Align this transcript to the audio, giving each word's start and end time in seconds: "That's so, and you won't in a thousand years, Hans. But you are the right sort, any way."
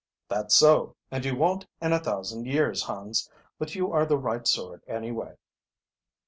"That's 0.29 0.55
so, 0.55 0.95
and 1.11 1.23
you 1.23 1.35
won't 1.35 1.67
in 1.79 1.93
a 1.93 1.99
thousand 1.99 2.47
years, 2.47 2.81
Hans. 2.81 3.29
But 3.59 3.75
you 3.75 3.91
are 3.91 4.03
the 4.07 4.17
right 4.17 4.47
sort, 4.47 4.83
any 4.87 5.11
way." 5.11 5.35